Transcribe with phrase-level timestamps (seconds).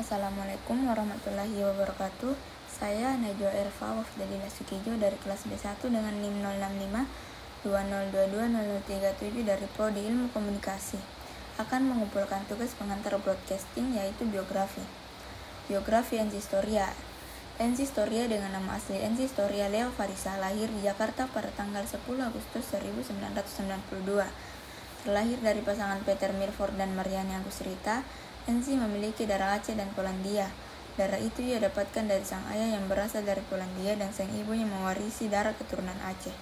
[0.00, 2.32] Assalamualaikum warahmatullahi wabarakatuh.
[2.72, 10.32] Saya Najwa Erfa Wafdalila Sukijo dari kelas B1 dengan NIM 065 2022 dari Prodi Ilmu
[10.32, 10.96] Komunikasi.
[11.60, 14.80] Akan mengumpulkan tugas pengantar broadcasting yaitu biografi.
[15.68, 16.88] Biografi Enzi Storia.
[17.60, 22.00] Enzi Storia dengan nama asli Enzi Storia Leo Farisa lahir di Jakarta pada tanggal 10
[22.24, 23.92] Agustus 1992.
[25.04, 28.00] Terlahir dari pasangan Peter Milford dan Mariani Agus Rita,
[28.48, 30.48] Enzi memiliki darah Aceh dan Polandia.
[30.96, 34.72] Darah itu ia dapatkan dari sang ayah yang berasal dari Polandia dan sang ibu yang
[34.72, 36.32] mewarisi darah keturunan Aceh.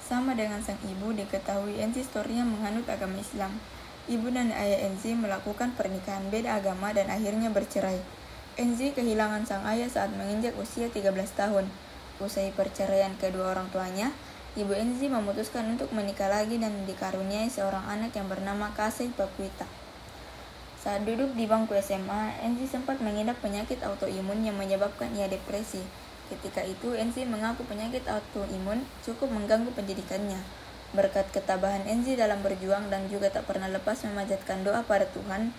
[0.00, 3.60] Sama dengan sang ibu, diketahui Enzi Storia menganut agama Islam.
[4.08, 8.00] Ibu dan ayah Enzi melakukan pernikahan beda agama dan akhirnya bercerai.
[8.56, 11.68] Enzi kehilangan sang ayah saat menginjak usia 13 tahun.
[12.20, 14.12] Usai perceraian kedua orang tuanya,
[14.52, 19.81] Ibu Enzi memutuskan untuk menikah lagi dan dikaruniai seorang anak yang bernama Kasih Pakuita.
[20.82, 25.78] Saat duduk di bangku SMA, Enzi sempat mengidap penyakit autoimun yang menyebabkan ia depresi.
[26.26, 30.42] Ketika itu, Enzi mengaku penyakit autoimun cukup mengganggu pendidikannya.
[30.90, 35.54] Berkat ketabahan Enzi dalam berjuang dan juga tak pernah lepas memanjatkan doa pada Tuhan,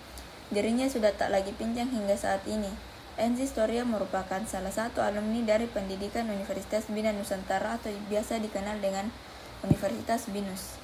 [0.52, 2.68] dirinya sudah tak lagi pincang hingga saat ini.
[3.16, 9.08] Enzi Storia merupakan salah satu alumni dari pendidikan Universitas Bina Nusantara atau biasa dikenal dengan
[9.64, 10.83] Universitas Binus.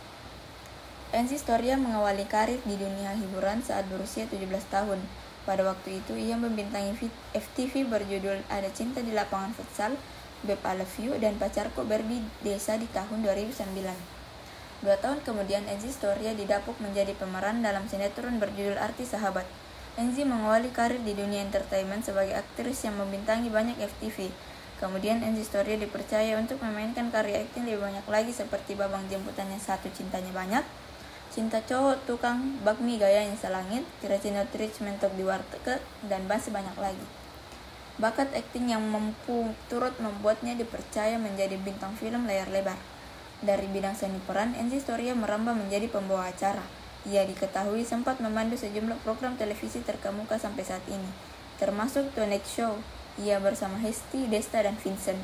[1.11, 5.03] Storia mengawali karir di dunia hiburan saat berusia 17 tahun.
[5.43, 6.95] Pada waktu itu, ia membintangi
[7.35, 9.99] FTV berjudul Ada Cinta di Lapangan Futsal,
[10.47, 13.51] Beb I Love You, dan Pacarku Barbie Desa di tahun 2009.
[14.87, 19.51] Dua tahun kemudian, Enzi Storia didapuk menjadi pemeran dalam sinetron berjudul Arti Sahabat.
[19.99, 24.31] Enzi mengawali karir di dunia entertainment sebagai aktris yang membintangi banyak FTV.
[24.79, 29.91] Kemudian Enzi Storia dipercaya untuk memainkan karya akting lebih banyak lagi seperti Babang Jemputannya Satu
[29.93, 30.63] Cintanya Banyak,
[31.31, 35.79] Cinta cowok tukang bakmi gaya yang selangit, Tiracino Trich mentok di warteg,
[36.11, 37.07] dan masih banyak lagi.
[38.03, 42.75] Bakat akting yang mampu turut membuatnya dipercaya menjadi bintang film layar lebar.
[43.47, 46.67] Dari bidang seni peran, Enzi Storia merambah menjadi pembawa acara.
[47.07, 51.15] Ia diketahui sempat memandu sejumlah program televisi terkemuka sampai saat ini,
[51.63, 52.75] termasuk Tonight Show.
[53.23, 55.23] Ia bersama Hesti, Desta, dan Vincent.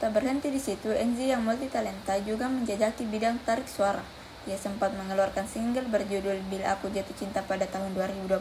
[0.00, 4.16] Tak berhenti di situ, Enzi yang multitalenta juga menjajaki bidang tarik suara
[4.46, 8.38] ia sempat mengeluarkan single berjudul Bila Aku Jatuh Cinta pada tahun 2020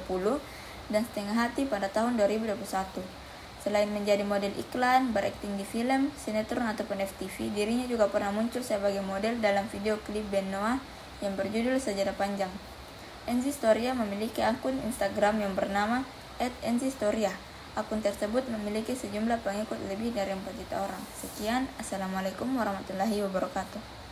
[0.94, 2.59] dan Setengah Hati pada tahun 2021.
[3.58, 9.03] Selain menjadi model iklan, berakting di film, sinetron ataupun FTV, dirinya juga pernah muncul sebagai
[9.03, 10.78] model dalam video klip band Noah
[11.19, 12.53] yang berjudul Sejarah Panjang.
[13.28, 16.08] Enzi Storia memiliki akun Instagram yang bernama
[16.64, 17.35] @enzistoria.
[17.75, 21.03] Akun tersebut memiliki sejumlah pengikut lebih dari 4 juta orang.
[21.12, 24.06] Sekian, Assalamualaikum warahmatullahi wabarakatuh.